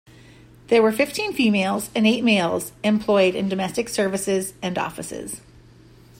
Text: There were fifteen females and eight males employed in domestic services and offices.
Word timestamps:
There 0.69 0.81
were 0.81 0.91
fifteen 0.91 1.31
females 1.31 1.91
and 1.93 2.07
eight 2.07 2.23
males 2.23 2.71
employed 2.83 3.35
in 3.35 3.49
domestic 3.49 3.87
services 3.87 4.55
and 4.59 4.75
offices. 4.79 5.41